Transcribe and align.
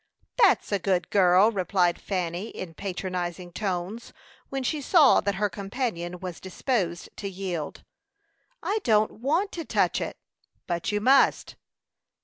"That's 0.37 0.71
a 0.71 0.79
good 0.79 1.11
girl!" 1.11 1.51
replied 1.51 2.01
Fanny, 2.01 2.47
in 2.49 2.73
patronizing 2.73 3.51
tones, 3.51 4.13
when 4.49 4.63
she 4.63 4.81
saw 4.81 5.21
that 5.21 5.35
her 5.35 5.47
companion 5.47 6.19
was 6.19 6.39
disposed 6.39 7.09
to 7.17 7.29
yield. 7.29 7.83
"I 8.63 8.79
don't 8.83 9.11
want 9.21 9.51
to 9.51 9.63
touch 9.63 10.01
it." 10.01 10.17
"But 10.65 10.91
you 10.91 11.01
must." 11.01 11.55